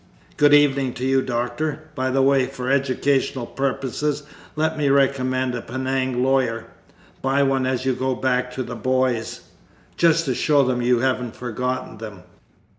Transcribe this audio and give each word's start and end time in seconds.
Good 0.35 0.55
evening 0.55 0.93
to 0.93 1.05
you, 1.05 1.21
Doctor. 1.21 1.83
By 1.93 2.09
the 2.09 2.23
way, 2.23 2.47
for 2.47 2.71
educational 2.71 3.45
purposes 3.45 4.23
let 4.55 4.75
me 4.75 4.89
recommend 4.89 5.53
a 5.53 5.61
'Penang 5.61 6.23
lawyer' 6.23 6.65
buy 7.21 7.43
one 7.43 7.67
as 7.67 7.85
you 7.85 7.93
go 7.93 8.15
back 8.15 8.51
for 8.51 8.63
the 8.63 8.75
boys 8.75 9.41
just 9.97 10.25
to 10.25 10.33
show 10.33 10.63
them 10.63 10.81
you 10.81 11.01
haven't 11.01 11.35
forgotten 11.35 11.99
them!" 11.99 12.23